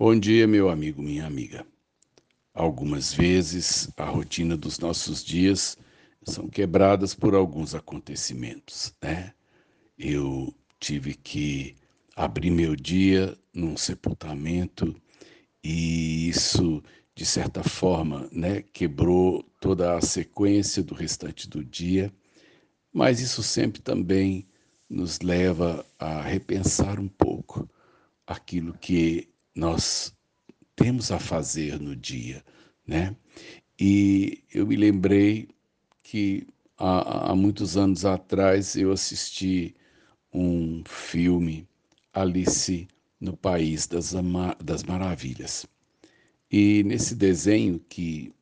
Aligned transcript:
Bom 0.00 0.16
dia, 0.16 0.46
meu 0.46 0.70
amigo, 0.70 1.02
minha 1.02 1.26
amiga. 1.26 1.66
Algumas 2.54 3.12
vezes 3.12 3.90
a 3.96 4.04
rotina 4.04 4.56
dos 4.56 4.78
nossos 4.78 5.24
dias 5.24 5.76
são 6.22 6.48
quebradas 6.48 7.16
por 7.16 7.34
alguns 7.34 7.74
acontecimentos, 7.74 8.94
né? 9.02 9.34
Eu 9.98 10.54
tive 10.78 11.14
que 11.14 11.74
abrir 12.14 12.52
meu 12.52 12.76
dia 12.76 13.36
num 13.52 13.76
sepultamento 13.76 14.94
e 15.64 16.28
isso 16.28 16.80
de 17.12 17.26
certa 17.26 17.64
forma, 17.64 18.28
né, 18.30 18.62
quebrou 18.62 19.42
toda 19.60 19.96
a 19.96 20.00
sequência 20.00 20.80
do 20.80 20.94
restante 20.94 21.48
do 21.48 21.64
dia, 21.64 22.14
mas 22.92 23.18
isso 23.18 23.42
sempre 23.42 23.82
também 23.82 24.46
nos 24.88 25.18
leva 25.18 25.84
a 25.98 26.22
repensar 26.22 27.00
um 27.00 27.08
pouco 27.08 27.68
aquilo 28.24 28.74
que 28.74 29.28
nós 29.58 30.14
temos 30.76 31.10
a 31.10 31.18
fazer 31.18 31.80
no 31.80 31.96
dia, 31.96 32.44
né? 32.86 33.16
E 33.78 34.44
eu 34.54 34.64
me 34.64 34.76
lembrei 34.76 35.48
que 36.00 36.46
há, 36.76 37.32
há 37.32 37.34
muitos 37.34 37.76
anos 37.76 38.04
atrás 38.04 38.76
eu 38.76 38.92
assisti 38.92 39.74
um 40.32 40.84
filme 40.86 41.66
Alice 42.12 42.86
no 43.20 43.36
País 43.36 43.88
das, 43.88 44.14
das 44.62 44.84
Maravilhas. 44.84 45.66
E 46.48 46.84
nesse 46.84 47.16
desenho 47.16 47.80
que, 47.88 48.32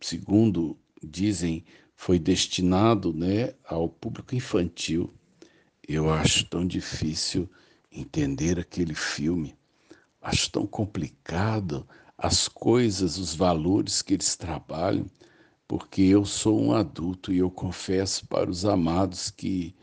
segundo 0.00 0.78
dizem, 1.02 1.62
foi 1.94 2.18
destinado 2.18 3.12
né, 3.12 3.52
ao 3.64 3.86
público 3.86 4.34
infantil, 4.34 5.12
eu 5.86 6.10
acho 6.10 6.46
tão 6.46 6.66
difícil 6.66 7.46
entender 7.92 8.58
aquele 8.58 8.94
filme 8.94 9.54
Acho 10.26 10.50
tão 10.50 10.66
complicado 10.66 11.86
as 12.16 12.48
coisas, 12.48 13.18
os 13.18 13.34
valores 13.34 14.00
que 14.00 14.14
eles 14.14 14.34
trabalham, 14.34 15.04
porque 15.68 16.00
eu 16.00 16.24
sou 16.24 16.58
um 16.58 16.72
adulto 16.72 17.30
e 17.30 17.40
eu 17.40 17.50
confesso 17.50 18.26
para 18.26 18.50
os 18.50 18.64
amados 18.64 19.30
que 19.30 19.74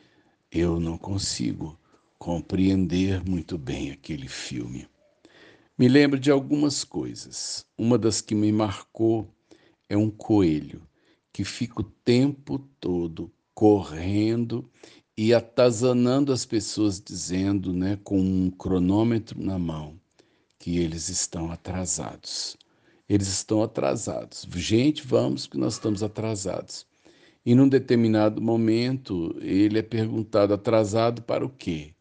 eu 0.52 0.80
não 0.80 0.98
consigo 0.98 1.80
compreender 2.17 3.23
muito 3.23 3.56
bem 3.56 3.92
aquele 3.92 4.28
filme. 4.28 4.88
Me 5.78 5.88
lembro 5.88 6.20
de 6.20 6.31
algumas 6.31 6.83
coisas. 6.83 7.64
Uma 7.78 7.95
das 8.00 8.20
que 8.20 8.33
me 8.33 8.52
marcou 8.52 9.28
é 9.88 9.95
um 9.95 10.09
coelho 10.09 10.81
que 11.31 11.44
fica 11.44 11.81
o 11.81 11.92
tempo 12.03 12.58
todo 12.80 13.31
correndo 13.53 14.67
e 15.16 15.36
atazanando 15.36 16.33
as 16.33 16.48
pessoas, 16.48 17.00
dizendo, 17.00 17.72
né, 17.72 18.00
com 18.03 18.20
um 18.20 18.50
cronômetro 18.50 19.39
na 19.39 19.59
mão: 19.59 20.00
que 20.62 20.78
eles 20.78 21.09
estão 21.09 21.52
atrasados. 21.52 22.56
Eles 23.09 23.28
estão 23.28 23.64
atrasados. 23.64 24.48
Gente, 24.54 25.06
vamos, 25.06 25.48
que 25.48 25.58
nós 25.58 25.73
estamos 25.73 26.04
atrasados. 26.04 26.86
E 27.44 27.56
num 27.56 27.67
determinado 27.67 28.40
momento, 28.40 29.36
ele 29.42 29.80
é 29.80 29.82
perguntado: 29.82 30.54
atrasado 30.54 31.23
para 31.23 31.44
o 31.44 31.50
quê? 31.50 31.95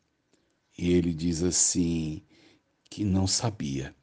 E 0.76 0.92
ele 0.92 1.14
diz 1.14 1.42
assim: 1.42 2.22
que 2.90 3.02
não 3.02 3.26
sabia, 3.26 3.94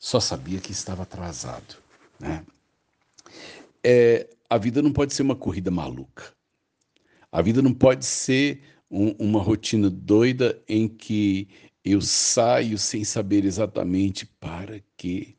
só 0.00 0.18
sabia 0.18 0.58
que 0.58 0.72
estava 0.72 1.04
atrasado. 1.04 1.76
Né? 2.18 2.44
É, 3.84 4.28
a 4.50 4.58
vida 4.58 4.82
não 4.82 4.92
pode 4.92 5.14
ser 5.14 5.22
uma 5.22 5.36
corrida 5.36 5.70
maluca. 5.70 6.34
A 7.30 7.40
vida 7.40 7.62
não 7.62 7.72
pode 7.72 8.04
ser 8.04 8.62
um, 8.90 9.12
uma 9.12 9.40
rotina 9.40 9.88
doida 9.88 10.60
em 10.68 10.88
que 10.88 11.48
eu 11.84 12.00
saio 12.00 12.78
sem 12.78 13.04
saber 13.04 13.44
exatamente 13.44 14.26
para 14.26 14.82
quê, 14.96 15.34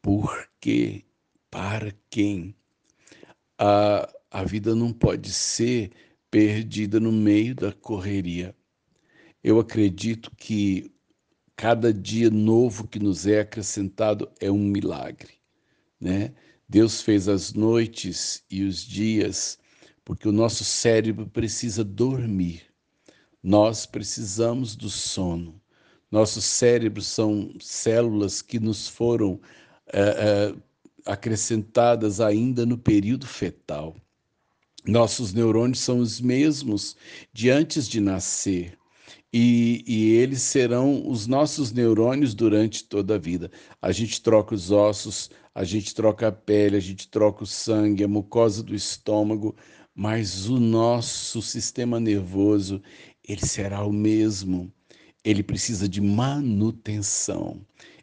por 0.00 0.48
quê, 0.60 1.04
para 1.50 1.92
quem. 2.10 2.54
A, 3.58 4.12
a 4.30 4.44
vida 4.44 4.74
não 4.74 4.92
pode 4.92 5.32
ser 5.32 5.92
perdida 6.30 6.98
no 6.98 7.12
meio 7.12 7.54
da 7.54 7.72
correria. 7.72 8.56
Eu 9.44 9.60
acredito 9.60 10.30
que 10.36 10.90
cada 11.56 11.92
dia 11.92 12.30
novo 12.30 12.88
que 12.88 12.98
nos 12.98 13.26
é 13.26 13.40
acrescentado 13.40 14.30
é 14.40 14.50
um 14.50 14.58
milagre, 14.58 15.34
né? 16.00 16.34
Deus 16.68 17.02
fez 17.02 17.28
as 17.28 17.52
noites 17.52 18.44
e 18.50 18.64
os 18.64 18.82
dias 18.82 19.58
porque 20.04 20.28
o 20.28 20.32
nosso 20.32 20.64
cérebro 20.64 21.28
precisa 21.28 21.84
dormir. 21.84 22.62
Nós 23.42 23.86
precisamos 23.86 24.74
do 24.76 24.90
sono. 24.90 25.61
Nossos 26.12 26.44
cérebros 26.44 27.06
são 27.06 27.54
células 27.58 28.42
que 28.42 28.60
nos 28.60 28.86
foram 28.86 29.40
é, 29.90 30.00
é, 30.00 30.54
acrescentadas 31.06 32.20
ainda 32.20 32.66
no 32.66 32.76
período 32.76 33.26
fetal. 33.26 33.96
Nossos 34.86 35.32
neurônios 35.32 35.80
são 35.80 35.98
os 35.98 36.20
mesmos 36.20 36.96
de 37.32 37.48
antes 37.48 37.88
de 37.88 37.98
nascer. 37.98 38.76
E, 39.32 39.82
e, 39.86 40.10
eles 40.16 40.42
serão 40.42 41.08
os 41.08 41.26
nossos 41.26 41.72
neurônios 41.72 42.34
durante 42.34 42.84
toda 42.84 43.14
a 43.14 43.18
vida. 43.18 43.50
A 43.80 43.90
gente 43.90 44.20
troca 44.20 44.54
os 44.54 44.70
ossos, 44.70 45.30
a 45.54 45.64
gente 45.64 45.94
troca 45.94 46.28
a 46.28 46.32
pele, 46.32 46.76
a 46.76 46.80
gente 46.80 47.08
troca 47.08 47.42
o 47.42 47.46
sangue, 47.46 48.04
a 48.04 48.08
mucosa 48.08 48.62
do 48.62 48.74
estômago, 48.74 49.56
mas 49.94 50.46
o 50.50 50.60
nosso 50.60 51.40
sistema 51.40 51.98
nervoso, 51.98 52.82
ele 53.26 53.46
será 53.46 53.82
o 53.84 53.92
mesmo. 53.92 54.70
Ele 55.24 55.42
precisa 55.42 55.88
de 55.88 56.00
manutenção, 56.00 57.60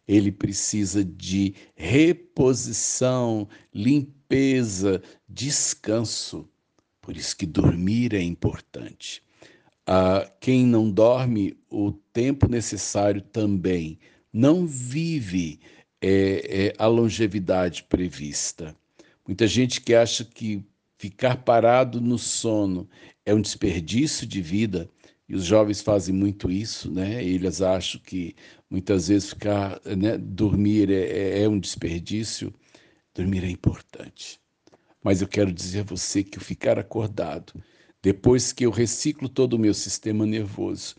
ele 0.08 0.32
precisa 0.32 1.04
de 1.04 1.54
reposição, 1.76 3.48
limpeza, 3.74 5.02
descanso. 5.28 6.48
Por 7.02 7.18
isso 7.18 7.36
que 7.36 7.46
dormir 7.46 8.14
é 8.14 8.22
importante. 8.22 9.22
Ah, 9.86 10.32
quem 10.40 10.66
não 10.66 10.90
dorme 10.90 11.58
o 11.70 11.92
tempo 11.92 12.48
necessário 12.48 13.22
também 13.22 13.98
não 14.32 14.66
vive 14.66 15.60
é, 16.02 16.68
é, 16.68 16.74
a 16.78 16.88
longevidade 16.88 17.84
prevista. 17.84 18.76
Muita 19.28 19.48
gente 19.48 19.82
que 19.82 19.94
acha 19.94 20.24
que 20.24 20.64
ficar 20.98 21.38
parado 21.38 22.00
no 22.00 22.18
sono 22.18 22.88
é 23.26 23.34
um 23.34 23.42
desperdício 23.42 24.26
de 24.26 24.42
vida, 24.42 24.90
e 25.30 25.36
os 25.36 25.46
jovens 25.46 25.80
fazem 25.80 26.14
muito 26.14 26.52
isso, 26.52 26.92
né? 26.92 27.24
Eles 27.24 27.62
acham 27.62 28.02
que 28.02 28.36
muitas 28.68 29.10
vezes 29.10 29.30
ficar, 29.30 29.80
né, 29.86 30.18
dormir 30.18 30.90
é, 30.90 31.40
é, 31.40 31.44
é 31.44 31.48
um 31.48 31.60
desperdício. 31.60 32.52
Dormir 33.14 33.44
é 33.44 33.50
importante. 33.50 34.40
Mas 35.04 35.22
eu 35.22 35.28
quero 35.28 35.54
dizer 35.54 35.82
a 35.82 35.84
você 35.84 36.24
que 36.24 36.40
o 36.40 36.42
ficar 36.42 36.80
acordado, 36.80 37.54
depois 38.02 38.52
que 38.52 38.66
eu 38.66 38.72
reciclo 38.72 39.30
todo 39.30 39.54
o 39.54 39.60
meu 39.60 39.74
sistema 39.74 40.26
nervoso, 40.26 40.96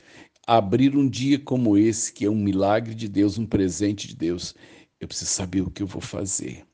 abrir 0.46 0.96
um 0.96 1.08
dia 1.08 1.38
como 1.38 1.76
esse, 1.76 2.12
que 2.12 2.24
é 2.24 2.30
um 2.30 2.36
milagre 2.36 2.94
de 2.94 3.08
Deus, 3.08 3.36
um 3.36 3.46
presente 3.46 4.06
de 4.06 4.14
Deus, 4.14 4.54
eu 5.00 5.08
preciso 5.08 5.30
saber 5.30 5.62
o 5.62 5.70
que 5.70 5.82
eu 5.82 5.86
vou 5.88 6.00
fazer. 6.00 6.64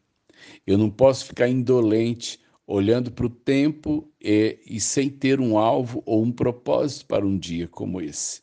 Eu 0.67 0.77
não 0.77 0.91
posso 0.91 1.25
ficar 1.25 1.49
indolente 1.49 2.39
olhando 2.67 3.13
para 3.13 3.27
o 3.27 3.31
tempo 3.31 4.11
e, 4.21 4.59
e 4.67 4.81
sem 4.81 5.09
ter 5.09 5.41
um 5.41 5.57
alvo 5.57 6.03
ou 6.05 6.23
um 6.23 6.33
propósito 6.33 7.07
para 7.07 7.25
um 7.25 7.39
dia 7.39 7.69
como 7.69 8.01
esse. 8.01 8.43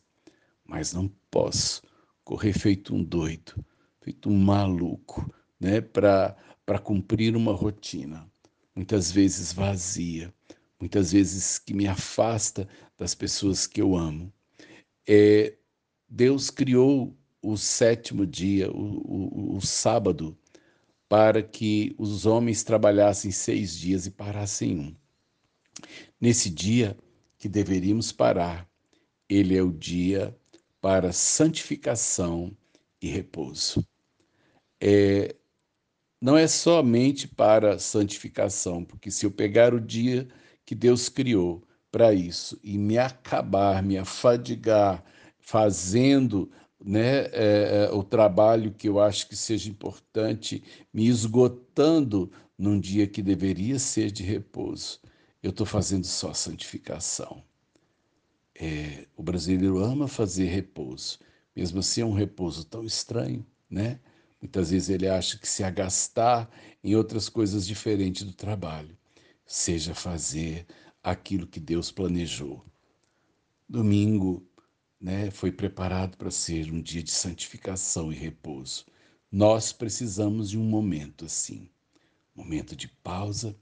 Mas 0.66 0.94
não 0.94 1.12
posso 1.30 1.82
correr 2.24 2.54
feito 2.54 2.96
um 2.96 3.04
doido, 3.04 3.54
feito 4.02 4.30
um 4.30 4.38
maluco, 4.38 5.34
né, 5.60 5.82
para 5.82 6.36
cumprir 6.82 7.36
uma 7.36 7.54
rotina, 7.54 8.30
muitas 8.74 9.12
vezes 9.12 9.52
vazia, 9.52 10.34
muitas 10.80 11.12
vezes 11.12 11.60
que 11.60 11.74
me 11.74 11.88
afasta 11.88 12.68
das 12.98 13.14
pessoas 13.14 13.68
que 13.68 13.82
eu 13.82 13.96
amo. 13.96 14.32
É, 15.08 15.54
Deus 16.08 16.50
criou 16.50 17.16
o 17.42 17.58
sétimo 17.58 18.26
dia, 18.26 18.72
o, 18.72 19.56
o, 19.56 19.58
o 19.58 19.62
sábado, 19.62 20.38
para 21.14 21.44
que 21.44 21.94
os 21.96 22.26
homens 22.26 22.64
trabalhassem 22.64 23.30
seis 23.30 23.78
dias 23.78 24.08
e 24.08 24.10
parassem 24.10 24.80
um. 24.80 24.96
Nesse 26.20 26.50
dia 26.50 26.98
que 27.38 27.48
deveríamos 27.48 28.12
parar, 28.12 28.68
ele 29.30 29.56
é 29.56 29.62
o 29.62 29.72
dia 29.72 30.36
para 30.82 31.14
santificação 31.14 32.58
e 33.00 33.08
repouso. 33.10 33.88
É, 34.82 35.36
não 36.20 36.36
é 36.36 36.48
somente 36.48 37.28
para 37.28 37.78
santificação, 37.78 38.84
porque 38.84 39.12
se 39.12 39.24
eu 39.24 39.30
pegar 39.30 39.72
o 39.72 39.80
dia 39.80 40.28
que 40.66 40.74
Deus 40.74 41.10
criou 41.10 41.64
para 41.92 42.12
isso 42.12 42.60
e 42.64 42.76
me 42.76 42.98
acabar, 42.98 43.84
me 43.84 44.00
afadigar, 44.00 45.06
fazendo 45.38 46.50
né, 46.84 47.28
é, 47.28 47.88
é, 47.88 47.92
o 47.94 48.04
trabalho 48.04 48.74
que 48.74 48.90
eu 48.90 49.00
acho 49.00 49.28
que 49.30 49.36
seja 49.36 49.70
importante, 49.70 50.62
me 50.94 51.08
esgotando 51.08 52.30
num 52.58 52.80
dia 52.80 53.08
que 53.08 53.22
deveria 53.22 53.80
ser 53.80 54.12
de 54.12 54.22
repouso. 54.22 55.00
Eu 55.42 55.52
estou 55.52 55.66
fazendo 55.66 56.06
só 56.06 56.34
santificação. 56.34 57.42
É, 58.56 59.08
o 59.16 59.24
brasileiro 59.24 59.80
ama 59.80 60.08
fazer 60.08 60.46
repouso, 60.46 61.20
mesmo 61.56 61.80
assim 61.80 62.02
é 62.02 62.06
um 62.06 62.14
repouso 62.14 62.66
tão 62.66 62.84
estranho, 62.84 63.46
né? 63.70 64.00
Muitas 64.42 64.72
vezes 64.72 64.90
ele 64.90 65.08
acha 65.08 65.38
que 65.38 65.48
se 65.48 65.64
agastar 65.64 66.50
em 66.84 66.96
outras 66.96 67.30
coisas 67.30 67.66
diferentes 67.66 68.24
do 68.24 68.34
trabalho, 68.34 68.96
seja 69.46 69.96
fazer 69.96 70.66
aquilo 71.02 71.48
que 71.48 71.60
Deus 71.60 71.92
planejou. 71.92 72.64
Domingo, 73.68 74.46
né, 75.04 75.30
foi 75.30 75.52
preparado 75.52 76.16
para 76.16 76.32
ser 76.32 76.72
um 76.72 76.82
dia 76.82 77.04
de 77.04 77.12
santificação 77.12 78.10
e 78.10 78.16
repouso. 78.16 78.86
Nós 79.30 79.74
precisamos 79.74 80.50
de 80.50 80.58
um 80.58 80.64
momento 80.64 81.26
assim, 81.26 81.70
momento 82.34 82.74
de 82.74 82.88
pausa, 82.88 83.54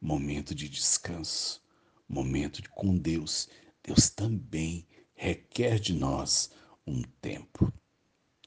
momento 0.00 0.52
de 0.52 0.68
descanso, 0.68 1.62
momento 2.08 2.60
de, 2.60 2.68
com 2.68 2.98
Deus. 2.98 3.48
Deus 3.80 4.10
também 4.10 4.84
requer 5.14 5.78
de 5.78 5.94
nós 5.94 6.50
um 6.84 7.00
tempo. 7.20 7.72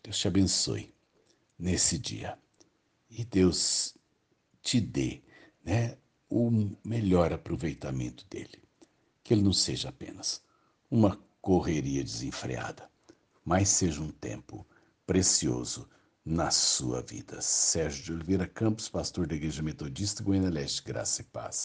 Deus 0.04 0.20
te 0.20 0.28
abençoe 0.28 0.94
nesse 1.58 1.98
dia. 1.98 2.38
E 3.10 3.24
Deus 3.24 3.96
te 4.62 4.82
dê 4.82 5.22
né, 5.64 5.98
o 6.30 6.52
melhor 6.84 7.32
aproveitamento 7.32 8.26
dele. 8.30 8.62
Que 9.24 9.34
ele 9.34 9.42
não 9.42 9.54
seja 9.54 9.88
apenas 9.88 10.44
uma 10.92 11.18
correria 11.46 12.04
desenfreada, 12.04 12.90
mas 13.46 13.70
seja 13.70 14.02
um 14.02 14.10
tempo 14.10 14.66
precioso 15.06 15.88
na 16.26 16.50
sua 16.50 17.04
vida. 17.04 17.40
Sérgio 17.40 18.04
de 18.04 18.14
Oliveira 18.14 18.48
Campos, 18.48 18.90
pastor 18.90 19.28
da 19.28 19.36
Igreja 19.36 19.62
Metodista 19.62 20.24
Goiânia 20.24 20.50
Leste, 20.50 20.82
Graça 20.84 21.22
e 21.22 21.26
Paz. 21.26 21.54